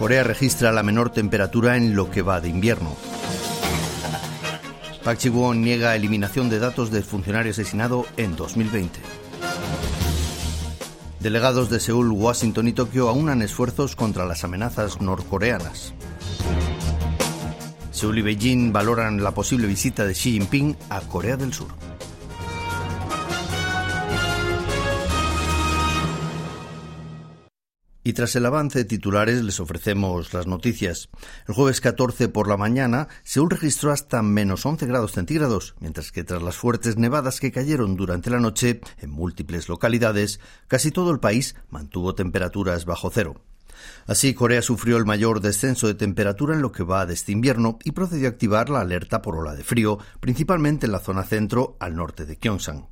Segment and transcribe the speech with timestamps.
[0.00, 2.96] Corea registra la menor temperatura en lo que va de invierno.
[5.04, 8.98] Park Ji-won niega eliminación de datos del funcionario asesinado en 2020.
[11.20, 15.92] Delegados de Seúl, Washington y Tokio aunan esfuerzos contra las amenazas norcoreanas.
[17.92, 21.68] Seúl y Beijing valoran la posible visita de Xi Jinping a Corea del Sur.
[28.10, 31.10] Y tras el avance de titulares les ofrecemos las noticias.
[31.46, 36.24] El jueves 14 por la mañana, Seúl registró hasta menos 11 grados centígrados, mientras que
[36.24, 41.20] tras las fuertes nevadas que cayeron durante la noche en múltiples localidades, casi todo el
[41.20, 43.44] país mantuvo temperaturas bajo cero.
[44.08, 47.78] Así, Corea sufrió el mayor descenso de temperatura en lo que va de este invierno
[47.84, 51.76] y procedió a activar la alerta por ola de frío, principalmente en la zona centro
[51.78, 52.88] al norte de Gyeongsang.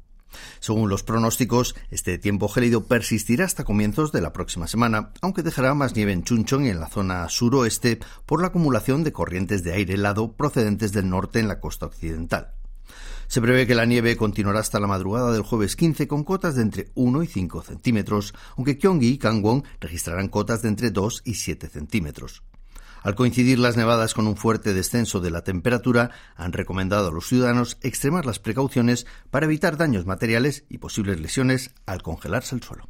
[0.61, 5.75] Según los pronósticos, este tiempo gélido persistirá hasta comienzos de la próxima semana, aunque dejará
[5.75, 9.73] más nieve en Chuncheon y en la zona suroeste por la acumulación de corrientes de
[9.73, 12.55] aire helado procedentes del norte en la costa occidental.
[13.29, 16.63] Se prevé que la nieve continuará hasta la madrugada del jueves 15 con cotas de
[16.63, 21.35] entre 1 y 5 centímetros, aunque Gyeonggi y Gangwon registrarán cotas de entre 2 y
[21.35, 22.43] 7 centímetros.
[23.03, 27.27] Al coincidir las nevadas con un fuerte descenso de la temperatura, han recomendado a los
[27.27, 32.89] ciudadanos extremar las precauciones para evitar daños materiales y posibles lesiones al congelarse el suelo.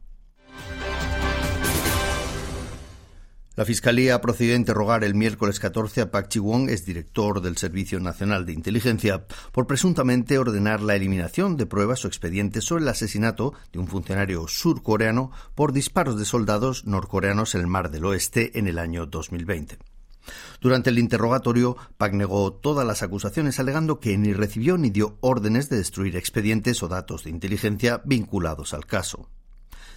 [3.58, 7.98] La Fiscalía ha procedido a interrogar el miércoles 14 a Pak Chi-won, director del Servicio
[7.98, 13.54] Nacional de Inteligencia, por presuntamente ordenar la eliminación de pruebas o expedientes sobre el asesinato
[13.72, 18.68] de un funcionario surcoreano por disparos de soldados norcoreanos en el Mar del Oeste en
[18.68, 19.78] el año 2020.
[20.60, 25.68] Durante el interrogatorio, Pak negó todas las acusaciones alegando que ni recibió ni dio órdenes
[25.68, 29.28] de destruir expedientes o datos de inteligencia vinculados al caso.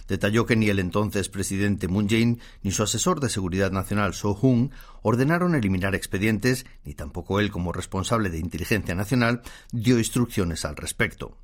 [0.08, 4.32] Detalló que ni el entonces presidente Moon Jae-in ni su asesor de seguridad nacional So
[4.32, 4.70] Hoon
[5.02, 11.36] ordenaron eliminar expedientes, ni tampoco él como responsable de inteligencia nacional dio instrucciones al respecto.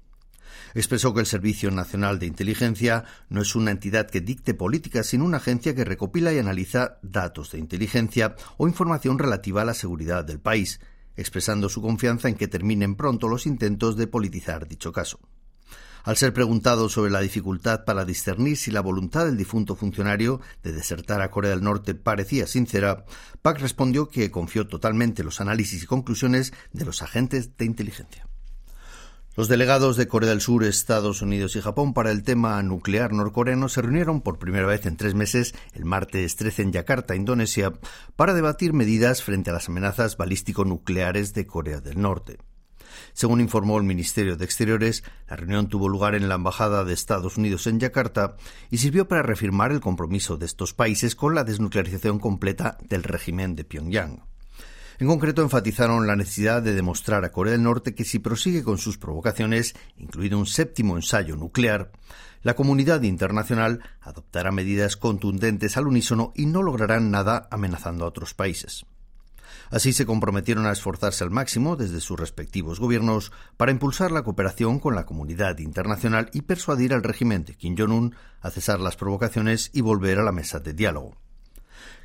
[0.74, 5.24] Expresó que el Servicio Nacional de Inteligencia no es una entidad que dicte políticas, sino
[5.24, 10.24] una agencia que recopila y analiza datos de inteligencia o información relativa a la seguridad
[10.24, 10.80] del país,
[11.16, 15.20] expresando su confianza en que terminen pronto los intentos de politizar dicho caso.
[16.04, 20.72] Al ser preguntado sobre la dificultad para discernir si la voluntad del difunto funcionario de
[20.72, 23.04] desertar a Corea del Norte parecía sincera,
[23.42, 28.27] Pak respondió que confió totalmente los análisis y conclusiones de los agentes de inteligencia.
[29.38, 33.68] Los delegados de Corea del Sur, Estados Unidos y Japón para el tema nuclear norcoreano
[33.68, 37.72] se reunieron por primera vez en tres meses el martes 13 en Yakarta, Indonesia,
[38.16, 42.38] para debatir medidas frente a las amenazas balístico-nucleares de Corea del Norte.
[43.12, 47.36] Según informó el Ministerio de Exteriores, la reunión tuvo lugar en la Embajada de Estados
[47.36, 48.34] Unidos en Yakarta
[48.72, 53.54] y sirvió para reafirmar el compromiso de estos países con la desnuclearización completa del régimen
[53.54, 54.27] de Pyongyang.
[55.00, 58.78] En concreto, enfatizaron la necesidad de demostrar a Corea del Norte que si prosigue con
[58.78, 61.92] sus provocaciones, incluido un séptimo ensayo nuclear,
[62.42, 68.34] la comunidad internacional adoptará medidas contundentes al unísono y no lograrán nada amenazando a otros
[68.34, 68.86] países.
[69.70, 74.80] Así se comprometieron a esforzarse al máximo desde sus respectivos gobiernos para impulsar la cooperación
[74.80, 79.70] con la comunidad internacional y persuadir al régimen de Kim Jong-un a cesar las provocaciones
[79.72, 81.27] y volver a la mesa de diálogo.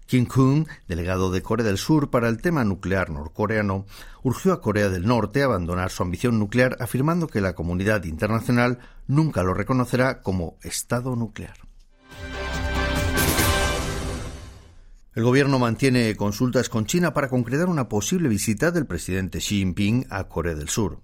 [0.06, 3.86] Kim Kun, delegado de Corea del Sur para el tema nuclear norcoreano,
[4.22, 8.80] urgió a Corea del Norte a abandonar su ambición nuclear afirmando que la comunidad internacional
[9.08, 11.58] nunca lo reconocerá como Estado nuclear.
[15.16, 20.08] El gobierno mantiene consultas con China para concretar una posible visita del presidente Xi Jinping
[20.10, 21.02] a Corea del Sur.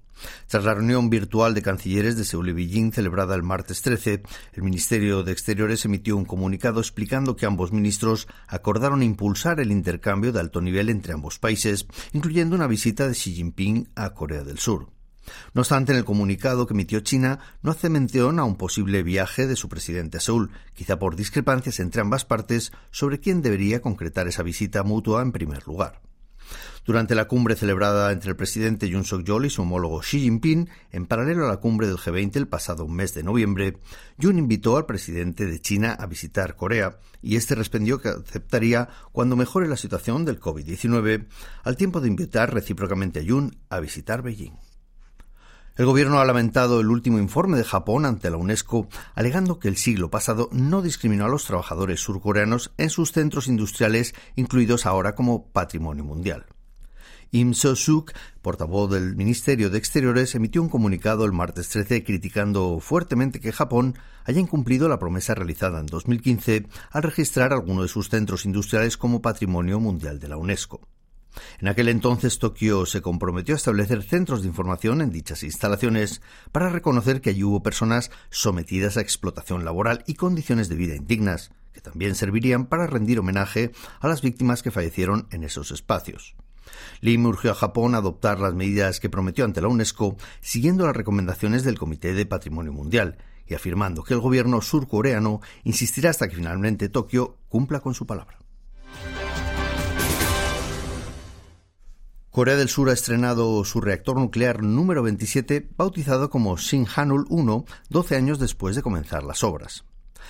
[0.47, 4.23] Tras la reunión virtual de cancilleres de Seúl y Beijing celebrada el martes 13,
[4.53, 10.31] el Ministerio de Exteriores emitió un comunicado explicando que ambos ministros acordaron impulsar el intercambio
[10.31, 14.59] de alto nivel entre ambos países, incluyendo una visita de Xi Jinping a Corea del
[14.59, 14.89] Sur.
[15.53, 19.47] No obstante, en el comunicado que emitió China no hace mención a un posible viaje
[19.47, 24.27] de su presidente a Seúl, quizá por discrepancias entre ambas partes sobre quién debería concretar
[24.27, 26.08] esa visita mutua en primer lugar.
[26.85, 31.05] Durante la cumbre celebrada entre el presidente Yoon Suk-yeol y su homólogo Xi Jinping, en
[31.05, 33.77] paralelo a la cumbre del G20 el pasado mes de noviembre,
[34.17, 39.35] Yoon invitó al presidente de China a visitar Corea y este respondió que aceptaría cuando
[39.35, 41.27] mejore la situación del COVID-19,
[41.63, 44.68] al tiempo de invitar recíprocamente a Yoon a visitar Beijing.
[45.75, 49.77] El gobierno ha lamentado el último informe de Japón ante la UNESCO, alegando que el
[49.77, 55.47] siglo pasado no discriminó a los trabajadores surcoreanos en sus centros industriales, incluidos ahora como
[55.47, 56.45] patrimonio mundial.
[57.31, 58.11] Im So-suk,
[58.41, 63.95] portavoz del Ministerio de Exteriores, emitió un comunicado el martes 13 criticando fuertemente que Japón
[64.25, 69.21] haya incumplido la promesa realizada en 2015 al registrar alguno de sus centros industriales como
[69.21, 70.81] patrimonio mundial de la UNESCO.
[71.59, 76.21] En aquel entonces Tokio se comprometió a establecer centros de información en dichas instalaciones
[76.51, 81.51] para reconocer que allí hubo personas sometidas a explotación laboral y condiciones de vida indignas,
[81.73, 86.35] que también servirían para rendir homenaje a las víctimas que fallecieron en esos espacios.
[87.01, 90.95] Lim urgió a Japón a adoptar las medidas que prometió ante la UNESCO, siguiendo las
[90.95, 96.35] recomendaciones del Comité de Patrimonio Mundial, y afirmando que el gobierno surcoreano insistirá hasta que
[96.35, 98.38] finalmente Tokio cumpla con su palabra.
[102.39, 108.15] Corea del Sur ha estrenado su reactor nuclear número 27, bautizado como Shinhanul 1, 12
[108.15, 109.83] años después de comenzar las obras.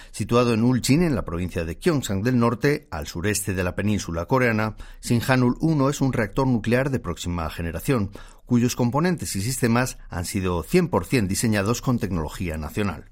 [0.09, 4.25] Situado en Ulchin, en la provincia de Gyeongsang del Norte, al sureste de la península
[4.25, 8.09] coreana, Shinhanul 1 es un reactor nuclear de próxima generación,
[8.47, 13.11] cuyos componentes y sistemas han sido 100% diseñados con tecnología nacional.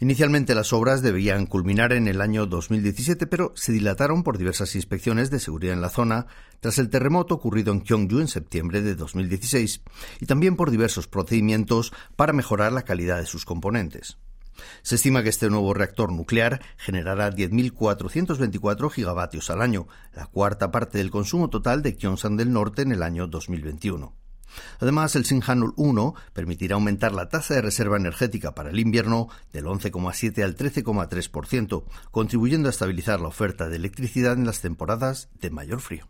[0.00, 5.30] Inicialmente las obras debían culminar en el año 2017, pero se dilataron por diversas inspecciones
[5.30, 6.26] de seguridad en la zona
[6.60, 9.82] tras el terremoto ocurrido en Gyeongju en septiembre de 2016
[10.20, 14.18] y también por diversos procedimientos para mejorar la calidad de sus componentes.
[14.82, 20.98] Se estima que este nuevo reactor nuclear generará 10.424 gigavatios al año, la cuarta parte
[20.98, 24.23] del consumo total de Gyeongsang del Norte en el año 2021.
[24.80, 29.66] Además, el Sinhanul 1 permitirá aumentar la tasa de reserva energética para el invierno del
[29.66, 35.80] 11,7 al 13,3%, contribuyendo a estabilizar la oferta de electricidad en las temporadas de mayor
[35.80, 36.08] frío.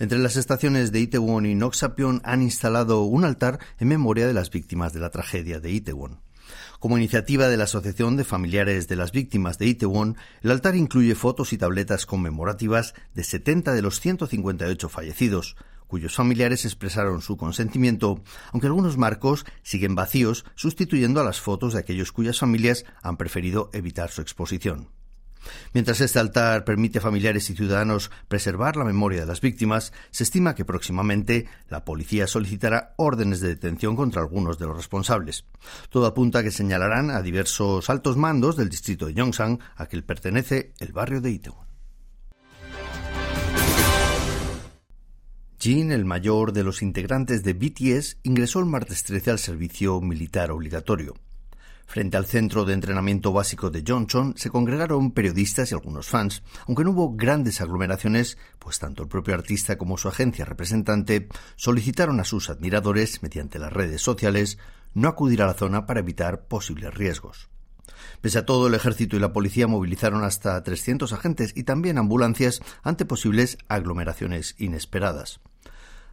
[0.00, 4.50] Entre las estaciones de Itaewon y Noxapion han instalado un altar en memoria de las
[4.50, 6.20] víctimas de la tragedia de Itaewon.
[6.78, 11.14] Como iniciativa de la Asociación de Familiares de las Víctimas de Itaewon, el altar incluye
[11.14, 15.56] fotos y tabletas conmemorativas de 70 de los 158 fallecidos,
[15.88, 18.22] cuyos familiares expresaron su consentimiento,
[18.52, 23.70] aunque algunos marcos siguen vacíos, sustituyendo a las fotos de aquellos cuyas familias han preferido
[23.72, 24.97] evitar su exposición.
[25.72, 30.24] Mientras este altar permite a familiares y ciudadanos preservar la memoria de las víctimas, se
[30.24, 35.44] estima que próximamente la policía solicitará órdenes de detención contra algunos de los responsables.
[35.90, 40.02] Todo apunta a que señalarán a diversos altos mandos del distrito de Yongsan, a que
[40.02, 41.68] pertenece el barrio de Itaewon.
[45.60, 50.52] Jin, el mayor de los integrantes de BTS, ingresó el martes 13 al servicio militar
[50.52, 51.14] obligatorio.
[51.88, 56.84] Frente al centro de entrenamiento básico de Johnson se congregaron periodistas y algunos fans, aunque
[56.84, 62.24] no hubo grandes aglomeraciones, pues tanto el propio artista como su agencia representante solicitaron a
[62.24, 64.58] sus admiradores, mediante las redes sociales,
[64.92, 67.48] no acudir a la zona para evitar posibles riesgos.
[68.20, 72.60] Pese a todo, el ejército y la policía movilizaron hasta 300 agentes y también ambulancias
[72.82, 75.40] ante posibles aglomeraciones inesperadas.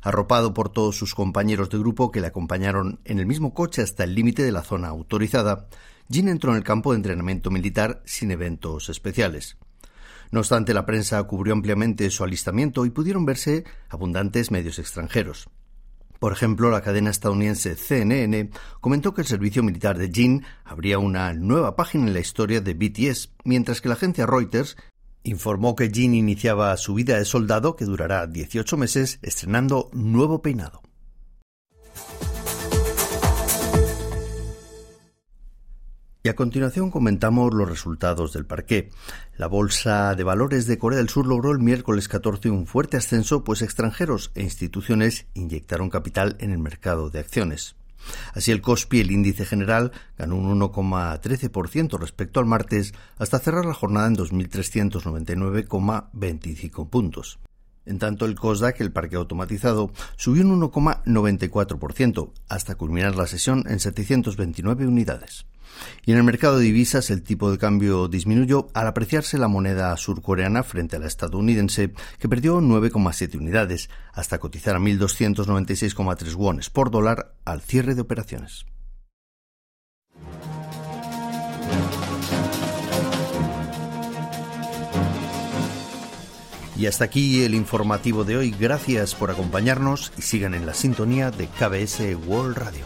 [0.06, 4.04] Arropado por todos sus compañeros de grupo que le acompañaron en el mismo coche hasta
[4.04, 5.68] el límite de la zona autorizada,
[6.12, 9.58] Jin entró en el campo de entrenamiento militar sin eventos especiales.
[10.30, 15.50] No obstante, la prensa cubrió ampliamente su alistamiento y pudieron verse abundantes medios extranjeros.
[16.20, 21.34] Por ejemplo, la cadena estadounidense CNN comentó que el servicio militar de Jin abría una
[21.34, 24.78] nueva página en la historia de BTS, mientras que la agencia Reuters
[25.26, 30.82] informó que Jin iniciaba su vida de soldado que durará 18 meses estrenando nuevo peinado.
[36.26, 38.90] Y a continuación comentamos los resultados del parqué.
[39.38, 43.44] La Bolsa de Valores de Corea del Sur logró el miércoles 14 un fuerte ascenso,
[43.44, 47.76] pues extranjeros e instituciones inyectaron capital en el mercado de acciones.
[48.34, 53.74] Así el COSPI, el índice general, ganó un 1,13% respecto al martes hasta cerrar la
[53.74, 57.40] jornada en 2.399,25 puntos.
[57.86, 63.80] En tanto, el COSDAC, el parque automatizado, subió un 1,94% hasta culminar la sesión en
[63.80, 65.46] 729 unidades.
[66.06, 69.96] Y en el mercado de divisas el tipo de cambio disminuyó al apreciarse la moneda
[69.98, 76.92] surcoreana frente a la estadounidense, que perdió 9,7 unidades, hasta cotizar a 1.296,3 wones por
[76.92, 78.66] dólar al cierre de operaciones.
[86.78, 88.54] Y hasta aquí el informativo de hoy.
[88.60, 92.86] Gracias por acompañarnos y sigan en la sintonía de KBS World Radio.